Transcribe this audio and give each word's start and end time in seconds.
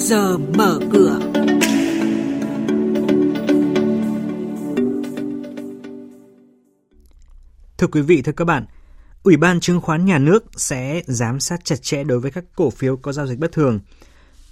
giờ 0.00 0.38
mở 0.38 0.78
cửa. 0.92 1.20
Thưa 7.78 7.86
quý 7.86 8.00
vị, 8.00 8.22
thưa 8.22 8.32
các 8.32 8.44
bạn, 8.44 8.66
Ủy 9.22 9.36
ban 9.36 9.60
chứng 9.60 9.80
khoán 9.80 10.04
nhà 10.04 10.18
nước 10.18 10.44
sẽ 10.56 11.02
giám 11.06 11.40
sát 11.40 11.64
chặt 11.64 11.82
chẽ 11.82 12.04
đối 12.04 12.20
với 12.20 12.30
các 12.30 12.44
cổ 12.56 12.70
phiếu 12.70 12.96
có 12.96 13.12
giao 13.12 13.26
dịch 13.26 13.38
bất 13.38 13.52
thường. 13.52 13.80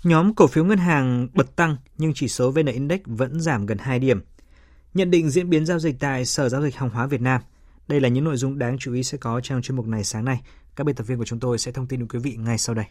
Nhóm 0.04 0.34
cổ 0.34 0.46
phiếu 0.46 0.64
ngân 0.64 0.78
hàng 0.78 1.28
bật 1.34 1.56
tăng 1.56 1.76
nhưng 1.98 2.12
chỉ 2.14 2.28
số 2.28 2.50
VN 2.50 2.66
Index 2.66 3.00
vẫn 3.04 3.40
giảm 3.40 3.66
gần 3.66 3.78
2 3.78 3.98
điểm. 3.98 4.20
Nhận 4.94 5.10
định 5.10 5.30
diễn 5.30 5.50
biến 5.50 5.66
giao 5.66 5.78
dịch 5.78 5.96
tại 6.00 6.24
Sở 6.24 6.48
Giao 6.48 6.62
dịch 6.62 6.76
Hàng 6.76 6.90
hóa 6.90 7.06
Việt 7.06 7.20
Nam. 7.20 7.40
Đây 7.88 8.00
là 8.00 8.08
những 8.08 8.24
nội 8.24 8.36
dung 8.36 8.58
đáng 8.58 8.78
chú 8.78 8.92
ý 8.92 9.02
sẽ 9.02 9.18
có 9.18 9.40
trong 9.40 9.62
chuyên 9.62 9.76
mục 9.76 9.86
này 9.86 10.04
sáng 10.04 10.24
nay. 10.24 10.40
Các 10.76 10.84
biên 10.84 10.96
tập 10.96 11.04
viên 11.04 11.18
của 11.18 11.24
chúng 11.24 11.40
tôi 11.40 11.58
sẽ 11.58 11.72
thông 11.72 11.86
tin 11.86 12.00
đến 12.00 12.08
quý 12.08 12.18
vị 12.18 12.36
ngay 12.36 12.58
sau 12.58 12.74
đây. 12.74 12.86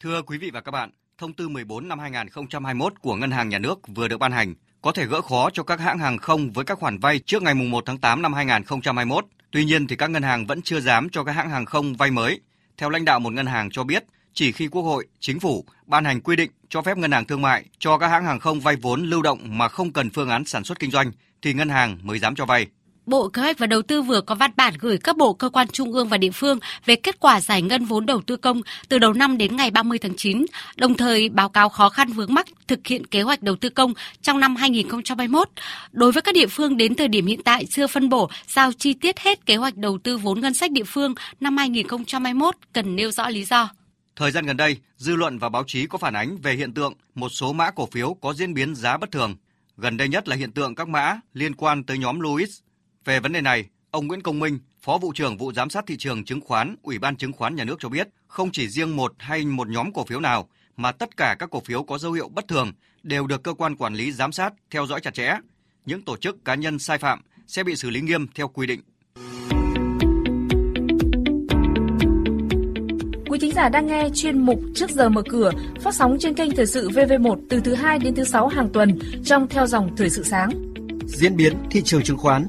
Thưa 0.00 0.22
quý 0.22 0.38
vị 0.38 0.50
và 0.50 0.60
các 0.60 0.70
bạn, 0.70 0.90
thông 1.18 1.32
tư 1.32 1.48
14 1.48 1.88
năm 1.88 1.98
2021 1.98 3.00
của 3.00 3.16
Ngân 3.16 3.30
hàng 3.30 3.48
Nhà 3.48 3.58
nước 3.58 3.80
vừa 3.94 4.08
được 4.08 4.18
ban 4.18 4.32
hành 4.32 4.54
có 4.82 4.92
thể 4.92 5.06
gỡ 5.06 5.20
khó 5.20 5.50
cho 5.50 5.62
các 5.62 5.80
hãng 5.80 5.98
hàng 5.98 6.18
không 6.18 6.50
với 6.50 6.64
các 6.64 6.78
khoản 6.78 6.98
vay 6.98 7.18
trước 7.18 7.42
ngày 7.42 7.54
1 7.54 7.84
tháng 7.86 7.98
8 7.98 8.22
năm 8.22 8.32
2021. 8.32 9.26
Tuy 9.50 9.64
nhiên 9.64 9.86
thì 9.86 9.96
các 9.96 10.10
ngân 10.10 10.22
hàng 10.22 10.46
vẫn 10.46 10.62
chưa 10.62 10.80
dám 10.80 11.08
cho 11.10 11.24
các 11.24 11.32
hãng 11.32 11.50
hàng 11.50 11.64
không 11.64 11.94
vay 11.94 12.10
mới. 12.10 12.40
Theo 12.76 12.90
lãnh 12.90 13.04
đạo 13.04 13.20
một 13.20 13.32
ngân 13.32 13.46
hàng 13.46 13.70
cho 13.70 13.84
biết, 13.84 14.04
chỉ 14.32 14.52
khi 14.52 14.68
Quốc 14.68 14.82
hội, 14.82 15.06
Chính 15.20 15.40
phủ 15.40 15.64
ban 15.86 16.04
hành 16.04 16.20
quy 16.20 16.36
định 16.36 16.50
cho 16.68 16.82
phép 16.82 16.98
ngân 16.98 17.12
hàng 17.12 17.24
thương 17.24 17.42
mại 17.42 17.64
cho 17.78 17.98
các 17.98 18.08
hãng 18.08 18.24
hàng 18.24 18.40
không 18.40 18.60
vay 18.60 18.76
vốn 18.76 19.04
lưu 19.04 19.22
động 19.22 19.58
mà 19.58 19.68
không 19.68 19.92
cần 19.92 20.10
phương 20.10 20.28
án 20.28 20.44
sản 20.44 20.64
xuất 20.64 20.78
kinh 20.78 20.90
doanh 20.90 21.12
thì 21.42 21.54
ngân 21.54 21.68
hàng 21.68 21.98
mới 22.02 22.18
dám 22.18 22.34
cho 22.34 22.46
vay. 22.46 22.66
Bộ 23.06 23.28
Kế 23.28 23.42
hoạch 23.42 23.58
và 23.58 23.66
Đầu 23.66 23.82
tư 23.82 24.02
vừa 24.02 24.20
có 24.20 24.34
văn 24.34 24.50
bản 24.56 24.74
gửi 24.78 24.98
các 24.98 25.16
bộ 25.16 25.32
cơ 25.32 25.48
quan 25.48 25.68
trung 25.68 25.92
ương 25.92 26.08
và 26.08 26.18
địa 26.18 26.30
phương 26.30 26.58
về 26.86 26.96
kết 26.96 27.20
quả 27.20 27.40
giải 27.40 27.62
ngân 27.62 27.84
vốn 27.84 28.06
đầu 28.06 28.20
tư 28.26 28.36
công 28.36 28.62
từ 28.88 28.98
đầu 28.98 29.12
năm 29.12 29.38
đến 29.38 29.56
ngày 29.56 29.70
30 29.70 29.98
tháng 29.98 30.16
9, 30.16 30.46
đồng 30.76 30.94
thời 30.94 31.28
báo 31.28 31.48
cáo 31.48 31.68
khó 31.68 31.88
khăn 31.88 32.08
vướng 32.08 32.34
mắc 32.34 32.46
thực 32.68 32.86
hiện 32.86 33.06
kế 33.06 33.22
hoạch 33.22 33.42
đầu 33.42 33.56
tư 33.56 33.68
công 33.68 33.94
trong 34.22 34.40
năm 34.40 34.56
2021. 34.56 35.48
Đối 35.92 36.12
với 36.12 36.22
các 36.22 36.34
địa 36.34 36.46
phương 36.46 36.76
đến 36.76 36.94
thời 36.94 37.08
điểm 37.08 37.26
hiện 37.26 37.42
tại 37.42 37.66
chưa 37.66 37.86
phân 37.86 38.08
bổ 38.08 38.30
giao 38.46 38.72
chi 38.72 38.94
tiết 38.94 39.18
hết 39.18 39.46
kế 39.46 39.56
hoạch 39.56 39.76
đầu 39.76 39.98
tư 39.98 40.16
vốn 40.16 40.40
ngân 40.40 40.54
sách 40.54 40.70
địa 40.70 40.84
phương 40.84 41.14
năm 41.40 41.56
2021 41.56 42.54
cần 42.72 42.96
nêu 42.96 43.10
rõ 43.10 43.28
lý 43.28 43.44
do. 43.44 43.68
Thời 44.16 44.30
gian 44.30 44.46
gần 44.46 44.56
đây, 44.56 44.76
dư 44.96 45.16
luận 45.16 45.38
và 45.38 45.48
báo 45.48 45.64
chí 45.66 45.86
có 45.86 45.98
phản 45.98 46.16
ánh 46.16 46.36
về 46.42 46.54
hiện 46.54 46.74
tượng 46.74 46.94
một 47.14 47.28
số 47.28 47.52
mã 47.52 47.70
cổ 47.70 47.86
phiếu 47.86 48.16
có 48.20 48.34
diễn 48.34 48.54
biến 48.54 48.74
giá 48.74 48.96
bất 48.96 49.10
thường. 49.12 49.36
Gần 49.76 49.96
đây 49.96 50.08
nhất 50.08 50.28
là 50.28 50.36
hiện 50.36 50.52
tượng 50.52 50.74
các 50.74 50.88
mã 50.88 51.20
liên 51.32 51.54
quan 51.54 51.84
tới 51.84 51.98
nhóm 51.98 52.20
Louis 52.20 52.60
về 53.04 53.20
vấn 53.20 53.32
đề 53.32 53.40
này, 53.40 53.64
ông 53.90 54.06
Nguyễn 54.06 54.22
Công 54.22 54.38
Minh, 54.38 54.58
Phó 54.80 54.98
vụ 54.98 55.12
trưởng 55.14 55.36
vụ 55.36 55.52
giám 55.52 55.70
sát 55.70 55.84
thị 55.86 55.96
trường 55.96 56.24
chứng 56.24 56.40
khoán, 56.40 56.76
Ủy 56.82 56.98
ban 56.98 57.16
chứng 57.16 57.32
khoán 57.32 57.56
nhà 57.56 57.64
nước 57.64 57.76
cho 57.78 57.88
biết, 57.88 58.08
không 58.26 58.50
chỉ 58.52 58.68
riêng 58.68 58.96
một 58.96 59.14
hay 59.18 59.44
một 59.44 59.68
nhóm 59.68 59.92
cổ 59.92 60.04
phiếu 60.04 60.20
nào 60.20 60.48
mà 60.76 60.92
tất 60.92 61.16
cả 61.16 61.36
các 61.38 61.50
cổ 61.50 61.60
phiếu 61.60 61.82
có 61.82 61.98
dấu 61.98 62.12
hiệu 62.12 62.28
bất 62.28 62.48
thường 62.48 62.72
đều 63.02 63.26
được 63.26 63.42
cơ 63.42 63.54
quan 63.54 63.76
quản 63.76 63.94
lý 63.94 64.12
giám 64.12 64.32
sát, 64.32 64.54
theo 64.70 64.86
dõi 64.86 65.00
chặt 65.00 65.14
chẽ. 65.14 65.36
Những 65.86 66.02
tổ 66.02 66.16
chức 66.16 66.44
cá 66.44 66.54
nhân 66.54 66.78
sai 66.78 66.98
phạm 66.98 67.20
sẽ 67.46 67.64
bị 67.64 67.76
xử 67.76 67.90
lý 67.90 68.00
nghiêm 68.00 68.26
theo 68.34 68.48
quy 68.48 68.66
định. 68.66 68.80
Quý 73.28 73.38
thính 73.40 73.52
giả 73.54 73.68
đang 73.68 73.86
nghe 73.86 74.08
chuyên 74.14 74.38
mục 74.38 74.60
Trước 74.74 74.90
giờ 74.90 75.08
mở 75.08 75.22
cửa 75.28 75.50
phát 75.80 75.94
sóng 75.94 76.16
trên 76.20 76.34
kênh 76.34 76.56
Thời 76.56 76.66
sự 76.66 76.88
VV1 76.88 77.40
từ 77.50 77.60
thứ 77.60 77.74
2 77.74 77.98
đến 77.98 78.14
thứ 78.14 78.24
6 78.24 78.48
hàng 78.48 78.68
tuần 78.72 78.98
trong 79.24 79.48
theo 79.48 79.66
dòng 79.66 79.96
Thời 79.96 80.10
sự 80.10 80.22
sáng. 80.22 80.50
Diễn 81.06 81.36
biến 81.36 81.56
thị 81.70 81.82
trường 81.82 82.02
chứng 82.02 82.18
khoán 82.18 82.48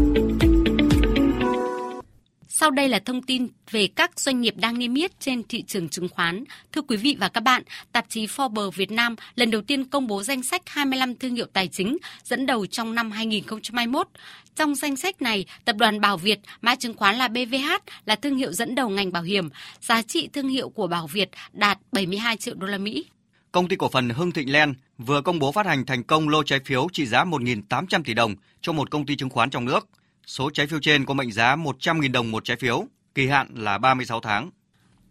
Sau 2.61 2.71
đây 2.71 2.89
là 2.89 2.99
thông 2.99 3.21
tin 3.21 3.47
về 3.71 3.87
các 3.87 4.19
doanh 4.19 4.41
nghiệp 4.41 4.53
đang 4.57 4.79
niêm 4.79 4.93
yết 4.93 5.19
trên 5.19 5.43
thị 5.43 5.63
trường 5.67 5.89
chứng 5.89 6.09
khoán. 6.09 6.43
Thưa 6.71 6.81
quý 6.81 6.97
vị 6.97 7.17
và 7.19 7.29
các 7.29 7.41
bạn, 7.41 7.63
tạp 7.91 8.05
chí 8.09 8.25
Forbes 8.25 8.71
Việt 8.71 8.91
Nam 8.91 9.15
lần 9.35 9.51
đầu 9.51 9.61
tiên 9.61 9.85
công 9.85 10.07
bố 10.07 10.23
danh 10.23 10.43
sách 10.43 10.61
25 10.65 11.15
thương 11.15 11.35
hiệu 11.35 11.45
tài 11.53 11.67
chính 11.67 11.97
dẫn 12.23 12.45
đầu 12.45 12.65
trong 12.65 12.95
năm 12.95 13.11
2021. 13.11 14.07
Trong 14.55 14.75
danh 14.75 14.95
sách 14.95 15.21
này, 15.21 15.45
tập 15.65 15.75
đoàn 15.79 16.01
Bảo 16.01 16.17
Việt, 16.17 16.39
mã 16.61 16.75
chứng 16.75 16.93
khoán 16.93 17.15
là 17.15 17.27
BVH 17.27 17.71
là 18.05 18.15
thương 18.15 18.37
hiệu 18.37 18.51
dẫn 18.51 18.75
đầu 18.75 18.89
ngành 18.89 19.11
bảo 19.11 19.23
hiểm. 19.23 19.49
Giá 19.81 20.01
trị 20.01 20.29
thương 20.33 20.49
hiệu 20.49 20.69
của 20.69 20.87
Bảo 20.87 21.07
Việt 21.07 21.29
đạt 21.53 21.77
72 21.91 22.37
triệu 22.37 22.55
đô 22.55 22.67
la 22.67 22.77
Mỹ. 22.77 23.05
Công 23.51 23.67
ty 23.67 23.75
cổ 23.75 23.89
phần 23.89 24.09
Hưng 24.09 24.31
Thịnh 24.31 24.51
Len 24.51 24.73
vừa 24.97 25.21
công 25.21 25.39
bố 25.39 25.51
phát 25.51 25.65
hành 25.65 25.85
thành 25.85 26.03
công 26.03 26.29
lô 26.29 26.43
trái 26.43 26.59
phiếu 26.65 26.87
trị 26.93 27.05
giá 27.05 27.23
1.800 27.23 28.03
tỷ 28.03 28.13
đồng 28.13 28.35
cho 28.61 28.71
một 28.71 28.91
công 28.91 29.05
ty 29.05 29.15
chứng 29.15 29.29
khoán 29.29 29.49
trong 29.49 29.65
nước. 29.65 29.87
Số 30.25 30.49
trái 30.49 30.67
phiếu 30.67 30.79
trên 30.79 31.05
có 31.05 31.13
mệnh 31.13 31.31
giá 31.31 31.55
100.000 31.55 32.11
đồng 32.11 32.31
một 32.31 32.45
trái 32.45 32.57
phiếu, 32.57 32.85
kỳ 33.15 33.27
hạn 33.27 33.47
là 33.55 33.77
36 33.77 34.19
tháng. 34.19 34.49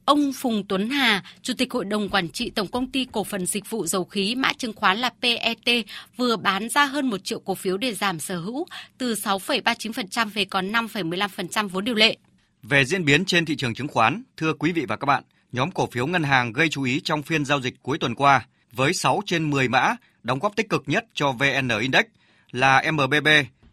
Ông 0.04 0.32
Phùng 0.32 0.64
Tuấn 0.68 0.90
Hà, 0.90 1.22
Chủ 1.42 1.54
tịch 1.58 1.72
Hội 1.72 1.84
đồng 1.84 2.08
Quản 2.08 2.28
trị 2.28 2.50
Tổng 2.50 2.68
Công 2.68 2.90
ty 2.90 3.06
Cổ 3.12 3.24
phần 3.24 3.46
Dịch 3.46 3.70
vụ 3.70 3.86
Dầu 3.86 4.04
khí 4.04 4.34
mã 4.34 4.52
chứng 4.52 4.72
khoán 4.72 4.98
là 4.98 5.10
PET 5.22 5.86
vừa 6.16 6.36
bán 6.36 6.68
ra 6.68 6.84
hơn 6.84 7.06
1 7.06 7.24
triệu 7.24 7.40
cổ 7.40 7.54
phiếu 7.54 7.76
để 7.76 7.94
giảm 7.94 8.20
sở 8.20 8.38
hữu 8.38 8.66
từ 8.98 9.14
6,39% 9.14 10.30
về 10.30 10.44
còn 10.44 10.72
5,15% 10.72 11.68
vốn 11.68 11.84
điều 11.84 11.94
lệ. 11.94 12.16
Về 12.62 12.84
diễn 12.84 13.04
biến 13.04 13.24
trên 13.24 13.44
thị 13.44 13.56
trường 13.56 13.74
chứng 13.74 13.88
khoán, 13.88 14.22
thưa 14.36 14.52
quý 14.52 14.72
vị 14.72 14.84
và 14.88 14.96
các 14.96 15.06
bạn, 15.06 15.24
nhóm 15.52 15.70
cổ 15.70 15.86
phiếu 15.86 16.06
ngân 16.06 16.22
hàng 16.22 16.52
gây 16.52 16.68
chú 16.68 16.82
ý 16.82 17.00
trong 17.04 17.22
phiên 17.22 17.44
giao 17.44 17.60
dịch 17.60 17.74
cuối 17.82 17.98
tuần 17.98 18.14
qua 18.14 18.46
với 18.72 18.92
6 18.92 19.20
trên 19.26 19.50
10 19.50 19.68
mã 19.68 19.96
đóng 20.22 20.38
góp 20.38 20.56
tích 20.56 20.68
cực 20.68 20.82
nhất 20.86 21.04
cho 21.14 21.32
VN 21.32 21.68
Index 21.80 22.04
là 22.50 22.84
MBB, 22.92 23.28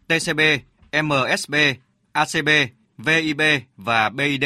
TCB, 0.08 0.40
MSB, 0.92 1.54
ACB, 2.12 2.48
VIB 2.98 3.40
và 3.76 4.08
BID. 4.08 4.44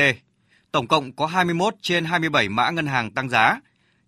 Tổng 0.72 0.86
cộng 0.86 1.12
có 1.12 1.26
21 1.26 1.74
trên 1.82 2.04
27 2.04 2.48
mã 2.48 2.70
ngân 2.70 2.86
hàng 2.86 3.10
tăng 3.10 3.28
giá. 3.28 3.60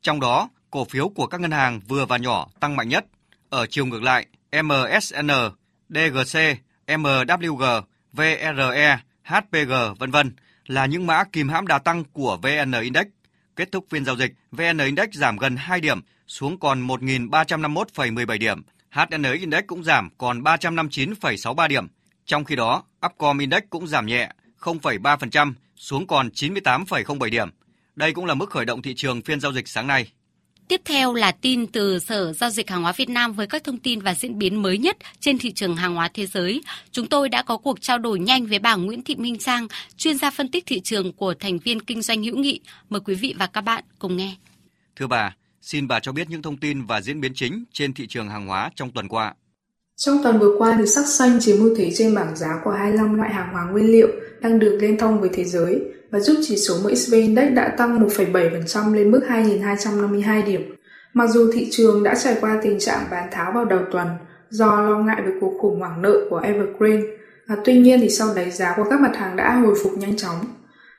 Trong 0.03 0.21
đó, 0.21 0.49
cổ 0.71 0.85
phiếu 0.85 1.09
của 1.09 1.27
các 1.27 1.41
ngân 1.41 1.51
hàng 1.51 1.81
vừa 1.89 2.07
và 2.07 2.17
nhỏ 2.17 2.49
tăng 2.61 2.77
mạnh 2.77 2.89
nhất. 2.89 3.07
Ở 3.49 3.67
chiều 3.67 3.87
ngược 3.87 4.03
lại, 4.03 4.27
MSN, 4.63 5.31
DGC, 5.89 6.39
MWG, 6.87 7.83
VRE, 8.13 8.99
HPG 9.23 9.73
vân 9.99 10.11
vân 10.11 10.33
là 10.67 10.87
những 10.87 11.07
mã 11.07 11.25
kìm 11.25 11.49
hãm 11.49 11.67
đà 11.67 11.79
tăng 11.79 12.05
của 12.05 12.39
VN 12.43 12.73
Index. 12.83 13.07
Kết 13.57 13.73
thúc 13.73 13.87
phiên 13.91 14.05
giao 14.05 14.17
dịch, 14.17 14.33
VN 14.53 14.79
Index 14.79 15.09
giảm 15.13 15.37
gần 15.37 15.57
2 15.57 15.81
điểm 15.81 16.01
xuống 16.27 16.61
còn 16.61 16.87
1.351,17 16.87 18.39
điểm. 18.39 18.63
HN 18.91 19.23
Index 19.23 19.65
cũng 19.67 19.85
giảm 19.85 20.11
còn 20.19 20.43
359,63 20.43 21.69
điểm. 21.69 21.87
Trong 22.27 22.45
khi 22.45 22.57
đó, 22.57 22.83
Upcom 23.07 23.39
Index 23.39 23.63
cũng 23.71 23.87
giảm 23.87 24.07
nhẹ 24.07 24.31
0,3% 24.61 25.53
xuống 25.77 26.07
còn 26.07 26.29
98,07 26.29 27.31
điểm. 27.31 27.49
Đây 27.97 28.13
cũng 28.13 28.25
là 28.25 28.35
mức 28.35 28.51
khởi 28.51 28.65
động 28.65 28.83
thị 28.83 28.95
trường 28.95 29.23
phiên 29.23 29.41
giao 29.41 29.53
dịch 29.53 29.69
sáng 29.69 29.87
nay. 29.87 30.13
Tiếp 30.69 30.81
theo 30.85 31.15
là 31.15 31.33
tin 31.33 31.67
từ 31.67 31.99
Sở 31.99 32.33
Giao 32.33 32.51
dịch 32.51 32.71
Hàng 32.71 32.83
hóa 32.83 32.93
Việt 32.93 33.09
Nam 33.09 33.33
với 33.33 33.47
các 33.47 33.65
thông 33.65 33.79
tin 33.79 34.01
và 34.01 34.15
diễn 34.15 34.39
biến 34.39 34.63
mới 34.63 34.79
nhất 34.79 34.97
trên 35.21 35.39
thị 35.39 35.53
trường 35.53 35.77
hàng 35.77 35.95
hóa 35.95 36.11
thế 36.15 36.27
giới. 36.27 36.63
Chúng 36.91 37.07
tôi 37.07 37.29
đã 37.29 37.43
có 37.43 37.57
cuộc 37.57 37.81
trao 37.81 37.99
đổi 37.99 38.19
nhanh 38.19 38.47
với 38.47 38.59
bà 38.59 38.75
Nguyễn 38.75 39.03
Thị 39.03 39.15
Minh 39.17 39.39
Trang, 39.39 39.67
chuyên 39.97 40.19
gia 40.19 40.31
phân 40.31 40.51
tích 40.51 40.67
thị 40.67 40.81
trường 40.81 41.13
của 41.13 41.35
thành 41.35 41.59
viên 41.59 41.81
kinh 41.81 42.03
doanh 42.03 42.23
hữu 42.23 42.37
nghị. 42.37 42.61
Mời 42.89 43.01
quý 43.01 43.15
vị 43.15 43.35
và 43.39 43.47
các 43.47 43.61
bạn 43.61 43.85
cùng 43.99 44.17
nghe. 44.17 44.37
Thưa 44.97 45.07
bà, 45.07 45.37
xin 45.61 45.89
bà 45.89 46.01
cho 46.01 46.13
biết 46.13 46.31
những 46.31 46.43
thông 46.43 46.57
tin 46.57 46.85
và 46.85 47.01
diễn 47.01 47.21
biến 47.21 47.35
chính 47.35 47.65
trên 47.73 47.95
thị 47.95 48.07
trường 48.07 48.29
hàng 48.29 48.47
hóa 48.47 48.71
trong 48.75 48.91
tuần 48.91 49.09
qua. 49.09 49.35
Trong 49.97 50.23
tuần 50.23 50.39
vừa 50.39 50.55
qua 50.59 50.75
thì 50.79 50.87
sắc 50.87 51.07
xanh 51.07 51.41
chiếm 51.41 51.57
ưu 51.59 51.75
thế 51.77 51.91
trên 51.95 52.15
bảng 52.15 52.37
giá 52.37 52.61
của 52.65 52.71
25 52.71 53.15
loại 53.15 53.31
hàng 53.31 53.53
hóa 53.53 53.65
nguyên 53.65 53.87
liệu 53.87 54.09
đang 54.41 54.59
được 54.59 54.79
liên 54.81 54.99
thông 54.99 55.21
với 55.21 55.31
thế 55.33 55.45
giới 55.45 55.83
và 56.11 56.21
giúp 56.21 56.37
chỉ 56.43 56.57
số 56.57 56.75
MXV 56.85 57.15
Index 57.15 57.53
đã 57.55 57.75
tăng 57.79 58.09
1,7% 58.09 58.95
lên 58.95 59.11
mức 59.11 59.21
2.252 59.29 60.47
điểm. 60.47 60.75
Mặc 61.13 61.31
dù 61.31 61.53
thị 61.53 61.69
trường 61.71 62.03
đã 62.03 62.15
trải 62.15 62.37
qua 62.41 62.61
tình 62.63 62.79
trạng 62.79 63.07
bán 63.11 63.29
tháo 63.33 63.53
vào 63.53 63.65
đầu 63.65 63.81
tuần 63.93 64.07
do 64.51 64.81
lo 64.81 64.99
ngại 64.99 65.23
về 65.27 65.33
cuộc 65.41 65.59
khủng 65.61 65.81
hoảng 65.81 66.03
nợ 66.03 66.15
của 66.31 66.39
Evergrande, 66.39 67.07
và 67.49 67.57
tuy 67.65 67.81
nhiên 67.81 68.01
thì 68.01 68.09
sau 68.09 68.29
đấy 68.37 68.51
giá 68.51 68.75
của 68.77 68.85
các 68.91 69.01
mặt 69.01 69.17
hàng 69.17 69.37
đã 69.37 69.55
hồi 69.55 69.75
phục 69.83 69.99
nhanh 69.99 70.17
chóng. 70.17 70.37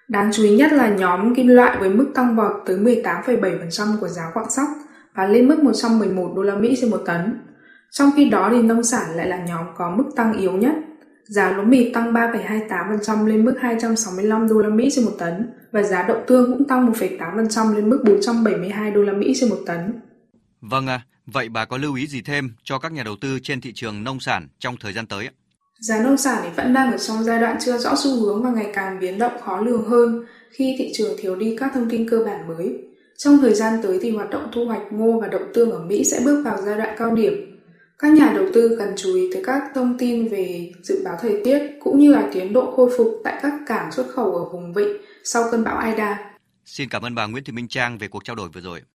Đáng 0.07 0.29
chú 0.33 0.43
ý 0.43 0.55
nhất 0.55 0.73
là 0.73 0.89
nhóm 0.89 1.35
kim 1.35 1.47
loại 1.47 1.77
với 1.79 1.89
mức 1.89 2.05
tăng 2.15 2.35
vọt 2.35 2.51
tới 2.65 2.77
18,7% 2.77 3.97
của 3.99 4.07
giá 4.07 4.31
quặng 4.33 4.49
sắt 4.49 4.67
và 5.15 5.27
lên 5.27 5.47
mức 5.47 5.63
111 5.63 6.33
đô 6.35 6.41
la 6.41 6.55
Mỹ 6.55 6.77
trên 6.81 6.91
một 6.91 7.01
tấn. 7.05 7.39
Trong 7.97 8.11
khi 8.15 8.29
đó 8.29 8.49
thì 8.51 8.61
nông 8.61 8.83
sản 8.83 9.15
lại 9.15 9.27
là 9.27 9.45
nhóm 9.45 9.65
có 9.77 9.95
mức 9.97 10.03
tăng 10.15 10.33
yếu 10.33 10.51
nhất. 10.51 10.73
Giá 11.23 11.51
lúa 11.51 11.63
mì 11.63 11.93
tăng 11.93 12.13
3,28% 12.13 13.25
lên 13.25 13.45
mức 13.45 13.55
265 13.61 14.47
đô 14.47 14.59
la 14.59 14.69
Mỹ 14.69 14.89
trên 14.91 15.05
một 15.05 15.11
tấn 15.19 15.49
và 15.71 15.83
giá 15.83 16.03
đậu 16.07 16.23
tương 16.27 16.53
cũng 16.53 16.67
tăng 16.67 16.91
1,8% 16.93 17.75
lên 17.75 17.89
mức 17.89 18.03
472 18.05 18.91
đô 18.91 19.01
la 19.01 19.13
Mỹ 19.13 19.33
trên 19.35 19.49
một 19.49 19.59
tấn. 19.65 20.01
Vâng 20.61 20.87
à, 20.87 21.01
vậy 21.25 21.49
bà 21.49 21.65
có 21.65 21.77
lưu 21.77 21.95
ý 21.95 22.07
gì 22.07 22.21
thêm 22.21 22.51
cho 22.63 22.79
các 22.79 22.91
nhà 22.91 23.03
đầu 23.03 23.15
tư 23.21 23.39
trên 23.43 23.61
thị 23.61 23.71
trường 23.75 24.03
nông 24.03 24.19
sản 24.19 24.47
trong 24.59 24.75
thời 24.79 24.93
gian 24.93 25.07
tới? 25.07 25.29
Giá 25.79 26.03
nông 26.03 26.17
sản 26.17 26.39
thì 26.43 26.49
vẫn 26.55 26.73
đang 26.73 26.91
ở 26.91 26.97
trong 26.97 27.23
giai 27.23 27.39
đoạn 27.39 27.57
chưa 27.61 27.77
rõ 27.77 27.95
xu 27.95 28.21
hướng 28.21 28.43
và 28.43 28.51
ngày 28.51 28.71
càng 28.73 28.99
biến 28.99 29.19
động 29.19 29.33
khó 29.45 29.61
lường 29.61 29.89
hơn 29.89 30.25
khi 30.51 30.75
thị 30.79 30.91
trường 30.93 31.17
thiếu 31.19 31.35
đi 31.35 31.55
các 31.59 31.71
thông 31.73 31.89
tin 31.89 32.09
cơ 32.09 32.23
bản 32.25 32.47
mới. 32.47 32.77
Trong 33.17 33.37
thời 33.37 33.53
gian 33.53 33.79
tới 33.83 33.99
thì 34.01 34.11
hoạt 34.11 34.29
động 34.29 34.49
thu 34.53 34.65
hoạch 34.65 34.81
ngô 34.91 35.19
và 35.21 35.27
đậu 35.27 35.41
tương 35.53 35.71
ở 35.71 35.79
Mỹ 35.79 36.03
sẽ 36.03 36.21
bước 36.25 36.41
vào 36.45 36.61
giai 36.61 36.77
đoạn 36.77 36.95
cao 36.97 37.15
điểm 37.15 37.54
các 37.99 38.13
nhà 38.13 38.33
đầu 38.35 38.45
tư 38.53 38.75
cần 38.79 38.93
chú 38.97 39.15
ý 39.15 39.29
tới 39.33 39.43
các 39.45 39.63
thông 39.75 39.97
tin 39.97 40.27
về 40.27 40.71
dự 40.83 41.01
báo 41.05 41.17
thời 41.21 41.41
tiết, 41.43 41.59
cũng 41.79 41.99
như 41.99 42.11
là 42.11 42.29
tiến 42.33 42.53
độ 42.53 42.73
khôi 42.75 42.91
phục 42.97 43.21
tại 43.23 43.39
các 43.41 43.53
cảng 43.67 43.91
xuất 43.91 44.07
khẩu 44.09 44.35
ở 44.35 44.49
vùng 44.53 44.73
vịnh 44.73 44.97
sau 45.23 45.43
cơn 45.51 45.63
bão 45.63 45.77
Aida. 45.77 46.31
Xin 46.65 46.89
cảm 46.89 47.01
ơn 47.01 47.15
bà 47.15 47.25
Nguyễn 47.25 47.43
Thị 47.43 47.53
Minh 47.53 47.67
Trang 47.67 47.97
về 47.97 48.07
cuộc 48.07 48.23
trao 48.23 48.35
đổi 48.35 48.49
vừa 48.49 48.61
rồi. 48.61 48.81